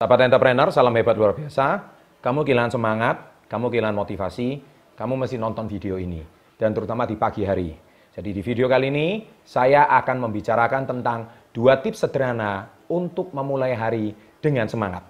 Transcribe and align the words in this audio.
Sahabat 0.00 0.32
entrepreneur, 0.32 0.72
salam 0.72 0.96
hebat 0.96 1.12
luar 1.12 1.36
biasa. 1.36 1.84
Kamu 2.24 2.40
kehilangan 2.40 2.72
semangat, 2.72 3.20
kamu 3.52 3.68
kehilangan 3.68 4.00
motivasi, 4.00 4.56
kamu 4.96 5.12
mesti 5.12 5.36
nonton 5.36 5.68
video 5.68 6.00
ini. 6.00 6.24
Dan 6.56 6.72
terutama 6.72 7.04
di 7.04 7.20
pagi 7.20 7.44
hari. 7.44 7.76
Jadi 8.08 8.32
di 8.32 8.40
video 8.40 8.64
kali 8.64 8.88
ini, 8.88 9.28
saya 9.44 9.84
akan 10.00 10.24
membicarakan 10.24 10.88
tentang 10.88 11.28
dua 11.52 11.84
tips 11.84 12.08
sederhana 12.08 12.72
untuk 12.88 13.28
memulai 13.36 13.76
hari 13.76 14.16
dengan 14.40 14.64
semangat. 14.72 15.04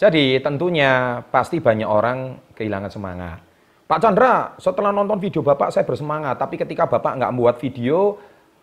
Jadi 0.00 0.40
tentunya 0.40 1.20
pasti 1.28 1.60
banyak 1.60 1.84
orang 1.84 2.40
kehilangan 2.56 2.88
semangat. 2.88 3.38
Pak 3.84 4.00
Chandra, 4.00 4.56
setelah 4.56 4.96
nonton 4.96 5.20
video 5.20 5.44
Bapak 5.44 5.68
saya 5.68 5.84
bersemangat, 5.84 6.40
tapi 6.40 6.56
ketika 6.56 6.88
Bapak 6.88 7.20
nggak 7.20 7.28
membuat 7.36 7.60
video, 7.60 8.16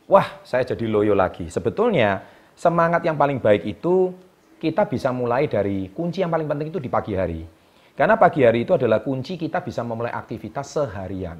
wah 0.09 0.41
saya 0.41 0.65
jadi 0.65 0.89
loyo 0.89 1.13
lagi. 1.13 1.45
Sebetulnya 1.53 2.25
semangat 2.57 3.05
yang 3.05 3.21
paling 3.21 3.37
baik 3.37 3.69
itu 3.69 4.17
kita 4.57 4.89
bisa 4.89 5.13
mulai 5.13 5.45
dari 5.45 5.93
kunci 5.93 6.25
yang 6.25 6.33
paling 6.33 6.49
penting 6.49 6.73
itu 6.73 6.81
di 6.81 6.89
pagi 6.89 7.13
hari. 7.13 7.45
Karena 7.93 8.17
pagi 8.17 8.41
hari 8.41 8.65
itu 8.65 8.73
adalah 8.73 9.05
kunci 9.05 9.37
kita 9.37 9.61
bisa 9.61 9.85
memulai 9.85 10.09
aktivitas 10.09 10.73
seharian. 10.73 11.37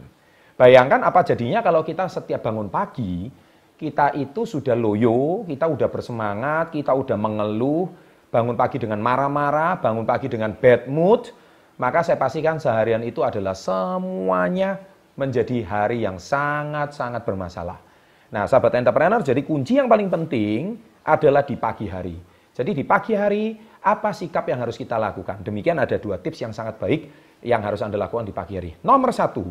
Bayangkan 0.54 1.02
apa 1.10 1.26
jadinya 1.26 1.66
kalau 1.66 1.82
kita 1.82 2.06
setiap 2.06 2.46
bangun 2.46 2.70
pagi, 2.70 3.34
kita 3.74 4.14
itu 4.14 4.46
sudah 4.46 4.78
loyo, 4.78 5.42
kita 5.50 5.66
udah 5.66 5.90
bersemangat, 5.90 6.70
kita 6.70 6.94
udah 6.94 7.18
mengeluh, 7.18 7.90
bangun 8.28 8.56
pagi 8.60 8.78
dengan 8.78 9.00
marah-marah, 9.00 9.80
bangun 9.80 10.04
pagi 10.04 10.28
dengan 10.28 10.52
bad 10.52 10.92
mood, 10.92 11.32
maka 11.80 12.04
saya 12.04 12.20
pastikan 12.20 12.60
seharian 12.60 13.04
itu 13.06 13.24
adalah 13.24 13.56
semuanya 13.56 14.82
menjadi 15.18 15.64
hari 15.66 16.06
yang 16.06 16.22
sangat-sangat 16.22 17.26
bermasalah. 17.26 17.80
Nah, 18.28 18.44
sahabat 18.46 18.76
entrepreneur, 18.76 19.24
jadi 19.24 19.42
kunci 19.42 19.80
yang 19.80 19.88
paling 19.88 20.12
penting 20.12 20.78
adalah 21.08 21.48
di 21.48 21.56
pagi 21.56 21.88
hari. 21.88 22.18
Jadi 22.52 22.74
di 22.76 22.84
pagi 22.84 23.14
hari, 23.16 23.56
apa 23.82 24.12
sikap 24.12 24.50
yang 24.52 24.60
harus 24.60 24.76
kita 24.76 25.00
lakukan? 25.00 25.40
Demikian 25.46 25.80
ada 25.80 25.96
dua 25.96 26.20
tips 26.20 26.44
yang 26.44 26.52
sangat 26.52 26.76
baik 26.82 27.08
yang 27.46 27.62
harus 27.64 27.80
Anda 27.86 27.96
lakukan 27.96 28.28
di 28.28 28.34
pagi 28.36 28.58
hari. 28.60 28.76
Nomor 28.84 29.14
satu, 29.14 29.46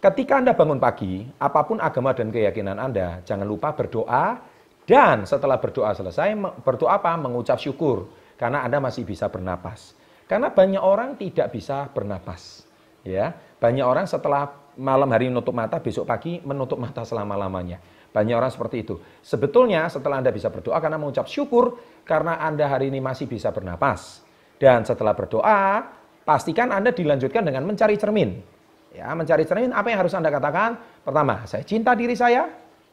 ketika 0.00 0.40
Anda 0.40 0.56
bangun 0.56 0.80
pagi, 0.80 1.26
apa 1.36 1.60
pun 1.66 1.82
agama 1.82 2.14
dan 2.16 2.32
keyakinan 2.32 2.78
Anda, 2.78 3.20
jangan 3.26 3.44
lupa 3.44 3.74
berdoa 3.74 4.38
dan 4.82 5.22
setelah 5.30 5.62
berdoa 5.62 5.94
selesai, 5.94 6.34
berdoa 6.62 6.98
apa? 6.98 7.14
Mengucap 7.14 7.58
syukur. 7.62 8.10
Karena 8.34 8.66
Anda 8.66 8.82
masih 8.82 9.06
bisa 9.06 9.30
bernapas. 9.30 9.94
Karena 10.26 10.50
banyak 10.50 10.82
orang 10.82 11.14
tidak 11.14 11.54
bisa 11.54 11.86
bernapas. 11.94 12.66
Ya, 13.06 13.34
banyak 13.58 13.82
orang 13.82 14.06
setelah 14.06 14.50
malam 14.78 15.10
hari 15.10 15.30
menutup 15.30 15.54
mata, 15.54 15.78
besok 15.82 16.06
pagi 16.06 16.42
menutup 16.42 16.78
mata 16.78 17.02
selama-lamanya. 17.06 17.78
Banyak 18.10 18.34
orang 18.34 18.50
seperti 18.50 18.82
itu. 18.86 18.98
Sebetulnya 19.22 19.86
setelah 19.88 20.20
Anda 20.22 20.34
bisa 20.34 20.52
berdoa 20.52 20.78
karena 20.78 20.98
mengucap 21.00 21.26
syukur 21.30 21.78
karena 22.04 22.38
Anda 22.42 22.68
hari 22.68 22.90
ini 22.90 22.98
masih 22.98 23.30
bisa 23.30 23.50
bernapas. 23.54 24.22
Dan 24.58 24.86
setelah 24.86 25.14
berdoa, 25.16 25.82
pastikan 26.22 26.70
Anda 26.70 26.94
dilanjutkan 26.94 27.42
dengan 27.42 27.66
mencari 27.66 27.98
cermin. 27.98 28.30
Ya, 28.92 29.10
mencari 29.16 29.48
cermin 29.48 29.72
apa 29.72 29.88
yang 29.88 29.98
harus 30.04 30.14
Anda 30.14 30.28
katakan? 30.28 30.76
Pertama, 31.02 31.42
saya 31.48 31.64
cinta 31.64 31.96
diri 31.96 32.12
saya. 32.12 32.46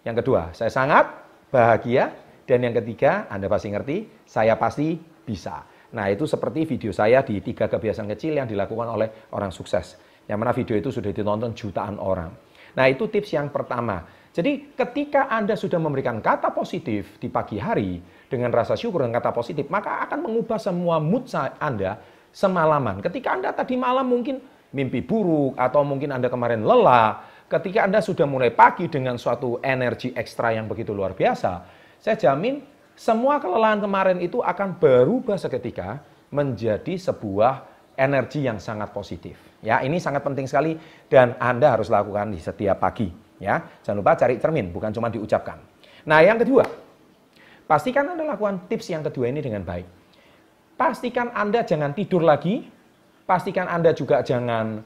Yang 0.08 0.23
kedua, 0.23 0.56
saya 0.56 0.72
sangat 0.72 1.28
bahagia. 1.50 2.14
Dan 2.50 2.66
yang 2.66 2.73
ketiga, 2.81 3.30
Anda 3.30 3.45
pasti 3.45 3.69
ngerti, 3.69 3.97
saya 4.25 4.58
pasti 4.58 4.97
bisa. 4.97 5.61
Nah, 5.94 6.09
itu 6.09 6.25
seperti 6.25 6.66
video 6.66 6.89
saya 6.89 7.22
di 7.22 7.42
tiga 7.45 7.69
kebiasaan 7.69 8.09
kecil 8.17 8.38
yang 8.38 8.50
dilakukan 8.50 8.89
oleh 8.89 9.30
orang 9.33 9.53
sukses. 9.53 9.97
Yang 10.25 10.38
mana 10.38 10.52
video 10.53 10.75
itu 10.77 10.89
sudah 10.89 11.14
ditonton 11.14 11.53
jutaan 11.53 12.02
orang. 12.02 12.33
Nah, 12.73 12.86
itu 12.89 13.05
tips 13.09 13.38
yang 13.38 13.53
pertama. 13.53 14.02
Jadi, 14.33 14.73
ketika 14.77 15.30
Anda 15.30 15.58
sudah 15.58 15.77
memberikan 15.82 16.21
kata 16.21 16.54
positif 16.54 17.21
di 17.21 17.30
pagi 17.30 17.58
hari 17.58 18.02
dengan 18.30 18.49
rasa 18.49 18.77
syukur 18.77 19.05
dan 19.05 19.14
kata 19.14 19.30
positif, 19.33 19.70
maka 19.70 20.05
akan 20.10 20.26
mengubah 20.26 20.58
semua 20.58 20.98
mood 20.98 21.30
Anda 21.58 22.02
semalaman. 22.33 23.02
Ketika 23.02 23.33
Anda 23.37 23.54
tadi 23.54 23.77
malam 23.77 24.10
mungkin 24.10 24.42
mimpi 24.70 25.02
buruk 25.02 25.58
atau 25.58 25.81
mungkin 25.81 26.14
Anda 26.14 26.30
kemarin 26.30 26.61
lelah, 26.61 27.29
ketika 27.49 27.89
Anda 27.89 27.99
sudah 27.99 28.30
mulai 28.30 28.54
pagi 28.54 28.86
dengan 28.86 29.17
suatu 29.17 29.58
energi 29.65 30.14
ekstra 30.14 30.54
yang 30.54 30.70
begitu 30.70 30.93
luar 30.93 31.17
biasa, 31.17 31.65
saya 31.98 32.15
jamin 32.15 32.61
semua 32.93 33.42
kelelahan 33.42 33.82
kemarin 33.82 34.21
itu 34.21 34.39
akan 34.39 34.77
berubah 34.77 35.36
seketika 35.36 35.99
menjadi 36.30 36.95
sebuah 36.95 37.65
energi 37.98 38.45
yang 38.45 38.61
sangat 38.61 38.93
positif. 38.93 39.36
Ya, 39.60 39.82
ini 39.83 39.99
sangat 39.99 40.23
penting 40.23 40.48
sekali 40.48 40.77
dan 41.11 41.36
Anda 41.42 41.76
harus 41.76 41.92
lakukan 41.92 42.32
di 42.32 42.39
setiap 42.39 42.80
pagi. 42.80 43.11
Ya, 43.42 43.60
jangan 43.83 44.04
lupa 44.04 44.16
cari 44.16 44.39
cermin, 44.39 44.71
bukan 44.71 44.93
cuma 44.93 45.10
diucapkan. 45.11 45.60
Nah, 46.08 46.20
yang 46.23 46.39
kedua, 46.39 46.64
pastikan 47.67 48.08
Anda 48.14 48.23
lakukan 48.36 48.67
tips 48.71 48.92
yang 48.93 49.04
kedua 49.04 49.31
ini 49.31 49.43
dengan 49.43 49.64
baik. 49.66 49.87
Pastikan 50.80 51.36
Anda 51.36 51.67
jangan 51.67 51.92
tidur 51.92 52.23
lagi, 52.23 52.64
pastikan 53.27 53.67
Anda 53.67 53.92
juga 53.92 54.23
jangan 54.23 54.80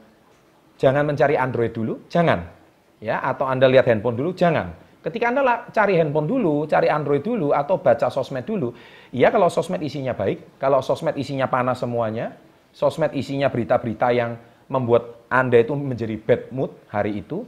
Jangan 0.78 1.06
mencari 1.06 1.38
Android 1.38 1.70
dulu, 1.70 2.06
jangan. 2.10 2.42
Ya, 2.98 3.20
atau 3.20 3.46
Anda 3.46 3.68
lihat 3.68 3.86
handphone 3.86 4.16
dulu, 4.16 4.32
jangan. 4.32 4.74
Ketika 5.04 5.28
Anda 5.28 5.68
cari 5.68 6.00
handphone 6.00 6.24
dulu, 6.24 6.64
cari 6.64 6.88
Android 6.88 7.20
dulu, 7.20 7.52
atau 7.52 7.76
baca 7.76 8.08
sosmed 8.08 8.48
dulu, 8.48 8.72
ya 9.12 9.28
kalau 9.28 9.52
sosmed 9.52 9.84
isinya 9.84 10.16
baik, 10.16 10.56
kalau 10.56 10.80
sosmed 10.80 11.12
isinya 11.20 11.44
panas 11.44 11.84
semuanya, 11.84 12.32
sosmed 12.72 13.12
isinya 13.12 13.52
berita-berita 13.52 14.08
yang 14.16 14.40
membuat 14.72 15.28
Anda 15.28 15.60
itu 15.60 15.76
menjadi 15.76 16.16
bad 16.16 16.48
mood 16.48 16.72
hari 16.88 17.20
itu, 17.20 17.44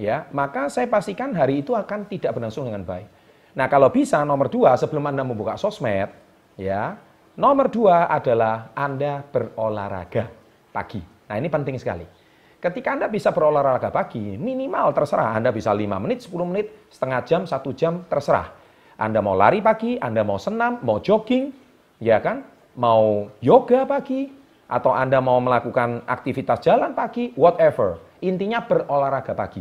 ya 0.00 0.24
maka 0.32 0.72
saya 0.72 0.88
pastikan 0.88 1.36
hari 1.36 1.60
itu 1.60 1.76
akan 1.76 2.08
tidak 2.08 2.32
berlangsung 2.32 2.64
dengan 2.64 2.88
baik. 2.88 3.04
Nah 3.52 3.68
kalau 3.68 3.92
bisa 3.92 4.24
nomor 4.24 4.48
dua 4.48 4.72
sebelum 4.80 5.04
Anda 5.04 5.22
membuka 5.22 5.60
sosmed, 5.60 6.08
ya 6.56 6.96
nomor 7.36 7.68
dua 7.68 8.08
adalah 8.08 8.72
Anda 8.72 9.20
berolahraga 9.20 10.32
pagi. 10.72 11.04
Nah 11.28 11.36
ini 11.36 11.52
penting 11.52 11.76
sekali. 11.76 12.23
Ketika 12.64 12.96
Anda 12.96 13.12
bisa 13.12 13.28
berolahraga 13.28 13.92
pagi, 13.92 14.40
minimal 14.40 14.96
terserah. 14.96 15.36
Anda 15.36 15.52
bisa 15.52 15.68
5 15.76 16.00
menit, 16.00 16.24
10 16.24 16.48
menit, 16.48 16.88
setengah 16.88 17.20
jam, 17.28 17.40
satu 17.44 17.76
jam, 17.76 18.08
terserah. 18.08 18.56
Anda 18.96 19.20
mau 19.20 19.36
lari 19.36 19.60
pagi, 19.60 20.00
Anda 20.00 20.24
mau 20.24 20.40
senam, 20.40 20.80
mau 20.80 20.96
jogging, 20.96 21.52
ya 22.00 22.24
kan? 22.24 22.40
Mau 22.80 23.28
yoga 23.44 23.84
pagi, 23.84 24.32
atau 24.64 24.96
Anda 24.96 25.20
mau 25.20 25.44
melakukan 25.44 26.08
aktivitas 26.08 26.64
jalan 26.64 26.96
pagi, 26.96 27.36
whatever. 27.36 28.00
Intinya 28.24 28.64
berolahraga 28.64 29.36
pagi. 29.36 29.60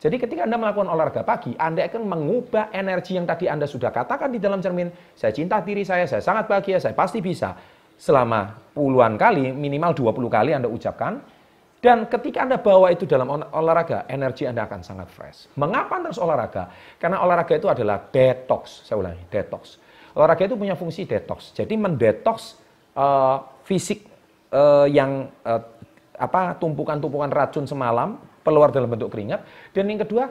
Jadi 0.00 0.16
ketika 0.16 0.48
Anda 0.48 0.56
melakukan 0.56 0.88
olahraga 0.88 1.20
pagi, 1.20 1.52
Anda 1.60 1.92
akan 1.92 2.08
mengubah 2.08 2.72
energi 2.72 3.20
yang 3.20 3.28
tadi 3.28 3.52
Anda 3.52 3.68
sudah 3.68 3.92
katakan 3.92 4.32
di 4.32 4.40
dalam 4.40 4.64
cermin. 4.64 4.88
Saya 5.12 5.36
cinta 5.36 5.60
diri 5.60 5.84
saya, 5.84 6.08
saya 6.08 6.24
sangat 6.24 6.48
bahagia, 6.48 6.80
saya 6.80 6.96
pasti 6.96 7.20
bisa. 7.20 7.52
Selama 8.00 8.48
puluhan 8.72 9.20
kali, 9.20 9.52
minimal 9.52 9.92
20 9.92 10.32
kali 10.32 10.56
Anda 10.56 10.72
ucapkan, 10.72 11.20
dan 11.80 12.04
ketika 12.12 12.44
Anda 12.44 12.60
bawa 12.60 12.92
itu 12.92 13.08
dalam 13.08 13.24
olahraga, 13.32 14.04
energi 14.04 14.44
Anda 14.44 14.68
akan 14.68 14.84
sangat 14.84 15.08
fresh. 15.08 15.48
Mengapa 15.56 15.96
Anda 15.96 16.12
harus 16.12 16.20
olahraga? 16.20 16.68
Karena 17.00 17.24
olahraga 17.24 17.56
itu 17.56 17.72
adalah 17.72 18.04
detox. 18.12 18.84
Saya 18.84 19.00
ulangi, 19.00 19.24
detox. 19.32 19.80
Olahraga 20.12 20.44
itu 20.44 20.60
punya 20.60 20.76
fungsi 20.76 21.08
detox. 21.08 21.56
Jadi 21.56 21.80
mendetox 21.80 22.60
uh, 22.92 23.64
fisik 23.64 24.04
uh, 24.52 24.84
yang 24.92 25.32
uh, 25.40 25.62
apa 26.20 26.52
tumpukan-tumpukan 26.60 27.32
racun 27.32 27.64
semalam 27.64 28.20
keluar 28.44 28.68
dalam 28.68 28.92
bentuk 28.92 29.08
keringat. 29.08 29.40
Dan 29.72 29.88
yang 29.88 30.04
kedua, 30.04 30.28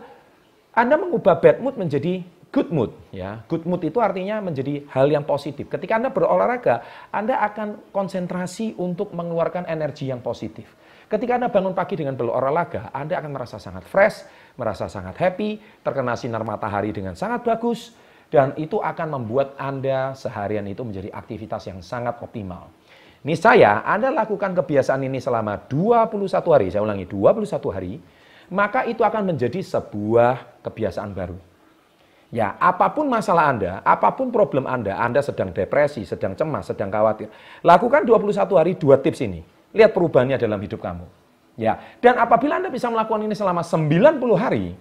Anda 0.78 1.02
mengubah 1.02 1.42
bad 1.42 1.66
mood 1.66 1.82
menjadi 1.82 2.22
good 2.50 2.70
mood 2.74 2.92
ya. 3.14 3.46
Good 3.46 3.66
mood 3.66 3.82
itu 3.86 4.02
artinya 4.02 4.42
menjadi 4.42 4.86
hal 4.90 5.10
yang 5.10 5.26
positif. 5.26 5.70
Ketika 5.70 5.98
Anda 6.02 6.10
berolahraga, 6.10 6.82
Anda 7.14 7.38
akan 7.46 7.94
konsentrasi 7.94 8.78
untuk 8.78 9.14
mengeluarkan 9.14 9.70
energi 9.70 10.10
yang 10.10 10.22
positif. 10.22 10.66
Ketika 11.10 11.42
Anda 11.42 11.50
bangun 11.50 11.74
pagi 11.74 11.98
dengan 11.98 12.14
berolahraga, 12.14 12.94
Anda 12.94 13.18
akan 13.18 13.32
merasa 13.34 13.58
sangat 13.58 13.86
fresh, 13.90 14.26
merasa 14.58 14.86
sangat 14.86 15.18
happy, 15.18 15.58
terkena 15.82 16.14
sinar 16.14 16.46
matahari 16.46 16.94
dengan 16.94 17.18
sangat 17.18 17.42
bagus, 17.42 17.98
dan 18.30 18.54
itu 18.62 18.78
akan 18.78 19.18
membuat 19.18 19.58
Anda 19.58 20.14
seharian 20.14 20.70
itu 20.70 20.86
menjadi 20.86 21.10
aktivitas 21.10 21.66
yang 21.66 21.82
sangat 21.82 22.22
optimal. 22.22 22.70
Ini 23.26 23.36
saya, 23.36 23.82
Anda 23.82 24.14
lakukan 24.14 24.54
kebiasaan 24.54 25.02
ini 25.02 25.18
selama 25.18 25.66
21 25.66 26.54
hari, 26.54 26.68
saya 26.70 26.86
ulangi 26.86 27.10
21 27.10 27.74
hari, 27.74 27.98
maka 28.54 28.86
itu 28.86 29.02
akan 29.02 29.34
menjadi 29.34 29.60
sebuah 29.66 30.62
kebiasaan 30.62 31.12
baru. 31.18 31.49
Ya, 32.30 32.54
apa 32.62 32.94
pun 32.94 33.10
masalah 33.10 33.50
Anda, 33.50 33.82
apa 33.82 34.14
pun 34.14 34.30
problem 34.30 34.70
Anda, 34.70 34.94
Anda 35.02 35.26
sedang 35.26 35.50
depresi, 35.50 36.06
sedang 36.06 36.38
cemas, 36.38 36.70
sedang 36.70 36.94
khawatir, 36.94 37.26
lakukan 37.66 38.06
21 38.06 38.54
hari 38.54 38.78
dua 38.78 39.02
tips 39.02 39.26
ini. 39.26 39.42
Lihat 39.74 39.98
perubahannya 39.98 40.38
dalam 40.38 40.62
hidup 40.62 40.78
kamu. 40.78 41.10
Ya, 41.58 41.98
dan 41.98 42.22
apabila 42.22 42.62
Anda 42.62 42.70
bisa 42.70 42.86
melakukan 42.88 43.26
ini 43.26 43.34
selama 43.34 43.66
90 43.66 44.38
hari, 44.38 44.78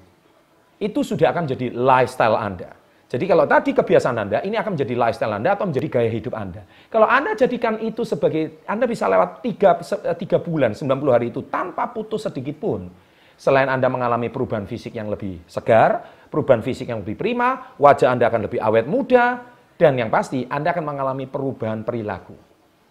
itu 0.76 1.00
sudah 1.00 1.32
akan 1.32 1.48
jadi 1.48 1.72
lifestyle 1.72 2.36
Anda. 2.36 2.76
Jadi 3.08 3.24
kalau 3.24 3.48
tadi 3.48 3.72
kebiasaan 3.72 4.16
Anda, 4.20 4.44
ini 4.44 4.60
akan 4.60 4.76
menjadi 4.76 4.92
lifestyle 4.92 5.32
Anda 5.32 5.56
atau 5.56 5.64
menjadi 5.64 5.88
gaya 5.88 6.10
hidup 6.12 6.36
Anda. 6.36 6.68
Kalau 6.92 7.08
Anda 7.08 7.32
jadikan 7.32 7.80
itu 7.80 8.04
sebagai, 8.04 8.60
Anda 8.68 8.84
bisa 8.84 9.08
lewat 9.08 9.40
3, 9.40 10.20
3 10.20 10.44
bulan, 10.44 10.76
90 10.76 11.16
hari 11.16 11.32
itu 11.32 11.40
tanpa 11.48 11.88
putus 11.88 12.28
sedikit 12.28 12.60
pun. 12.60 12.92
Selain 13.40 13.64
Anda 13.72 13.88
mengalami 13.88 14.28
perubahan 14.28 14.68
fisik 14.68 14.92
yang 14.92 15.08
lebih 15.08 15.40
segar, 15.48 16.17
perubahan 16.28 16.60
fisik 16.62 16.92
yang 16.92 17.02
lebih 17.02 17.16
prima, 17.16 17.74
wajah 17.80 18.12
Anda 18.12 18.28
akan 18.28 18.46
lebih 18.46 18.60
awet 18.60 18.86
muda, 18.86 19.42
dan 19.80 19.96
yang 19.96 20.12
pasti 20.12 20.44
Anda 20.46 20.76
akan 20.76 20.84
mengalami 20.84 21.24
perubahan 21.26 21.82
perilaku 21.82 22.36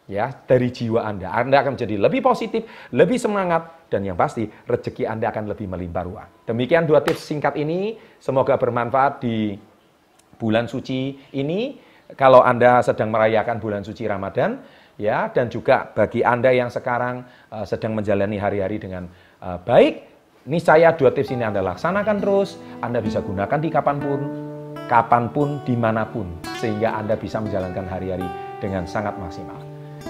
ya 0.07 0.31
dari 0.31 0.71
jiwa 0.71 1.03
Anda. 1.03 1.35
Anda 1.35 1.61
akan 1.61 1.75
menjadi 1.75 1.95
lebih 1.99 2.23
positif, 2.23 2.63
lebih 2.95 3.19
semangat, 3.19 3.91
dan 3.91 4.07
yang 4.07 4.15
pasti 4.15 4.47
rezeki 4.47 5.03
Anda 5.03 5.29
akan 5.29 5.51
lebih 5.51 5.67
melimpah 5.67 6.03
ruah. 6.07 6.27
Demikian 6.47 6.87
dua 6.87 7.03
tips 7.03 7.27
singkat 7.27 7.59
ini, 7.59 7.99
semoga 8.17 8.55
bermanfaat 8.55 9.19
di 9.21 9.59
bulan 10.39 10.65
suci 10.65 11.19
ini 11.35 11.77
kalau 12.15 12.39
Anda 12.39 12.79
sedang 12.79 13.11
merayakan 13.11 13.59
bulan 13.59 13.83
suci 13.83 14.07
Ramadan 14.07 14.63
ya 14.95 15.27
dan 15.27 15.51
juga 15.51 15.91
bagi 15.91 16.23
Anda 16.23 16.55
yang 16.55 16.71
sekarang 16.71 17.27
uh, 17.51 17.65
sedang 17.67 17.93
menjalani 17.97 18.39
hari-hari 18.39 18.79
dengan 18.79 19.11
uh, 19.43 19.59
baik 19.59 20.16
niscaya 20.47 20.95
dua 20.95 21.11
tips 21.13 21.35
ini 21.35 21.43
Anda 21.43 21.61
laksanakan 21.61 22.17
terus. 22.23 22.57
Anda 22.81 23.03
bisa 23.03 23.19
gunakan 23.21 23.59
di 23.59 23.69
kapan 23.69 23.99
pun 23.99 24.21
kapan 24.87 25.29
pun 25.29 25.59
di 25.67 25.75
mana 25.75 26.07
pun 26.07 26.31
sehingga 26.57 26.95
Anda 26.95 27.19
bisa 27.19 27.43
menjalankan 27.43 27.85
hari-hari 27.85 28.25
dengan 28.63 28.87
sangat 28.87 29.13
maksimal. 29.19 29.59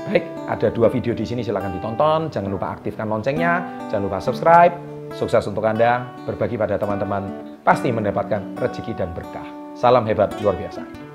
Baik 0.07 0.24
ada 0.48 0.72
dua 0.72 0.88
video 0.88 1.12
di 1.12 1.25
sini 1.25 1.42
silahkan 1.44 1.74
ditonton. 1.74 2.31
Jangan 2.31 2.50
lupa 2.54 2.78
aktifkan 2.78 3.10
loncengnya. 3.10 3.66
Jangan 3.92 4.04
lupa 4.07 4.22
subscribe. 4.22 4.74
Sukses 5.12 5.44
untuk 5.50 5.66
Anda. 5.66 6.06
Berbagi 6.24 6.56
pada 6.56 6.80
teman-teman. 6.80 7.57
Pasti 7.66 7.92
mendapatkan 7.92 8.56
rezeki 8.56 8.95
dan 8.95 9.12
berkah. 9.12 9.44
Salam 9.75 10.07
hebat 10.07 10.31
luar 10.39 10.56
biasa. 10.56 11.06